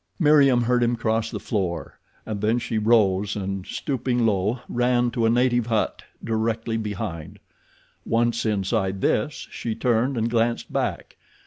Meriem 0.17 0.63
heard 0.63 0.81
him 0.81 0.95
cross 0.95 1.29
the 1.29 1.39
floor, 1.39 1.99
and 2.25 2.41
then 2.41 2.57
she 2.57 2.79
rose 2.79 3.35
and, 3.35 3.67
stooping 3.67 4.25
low, 4.25 4.59
ran 4.67 5.11
to 5.11 5.27
a 5.27 5.29
native 5.29 5.67
hut 5.67 6.01
directly 6.23 6.75
behind. 6.75 7.37
Once 8.03 8.43
inside 8.43 9.01
this 9.01 9.47
she 9.51 9.75
turned 9.75 10.17
and 10.17 10.27
glanced 10.31 10.73
back. 10.73 11.17